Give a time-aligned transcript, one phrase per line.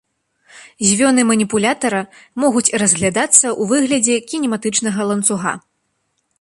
[0.91, 1.99] Звёны маніпулятара
[2.45, 5.53] могуць разглядацца ў выглядзе кінематычнага ланцуга.